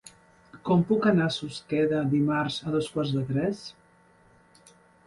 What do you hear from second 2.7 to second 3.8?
dos quarts de tres?